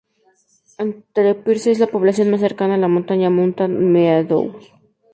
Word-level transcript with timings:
Enterprise 0.79 1.69
es 1.69 1.77
la 1.77 1.85
población 1.85 2.31
más 2.31 2.39
cercana 2.39 2.73
a 2.73 2.77
la 2.79 2.87
montaña 2.87 3.29
"Mountain 3.29 3.91
Meadows". 3.91 4.73